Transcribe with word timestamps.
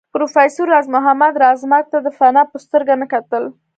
پروفېسر 0.13 0.65
راز 0.73 0.87
محمد 0.95 1.33
راز 1.43 1.59
مرګ 1.71 1.85
ته 1.93 1.97
د 2.05 2.07
فناء 2.17 2.47
په 2.51 2.57
سترګه 2.65 2.93
نه 3.01 3.07
کتل 3.13 3.43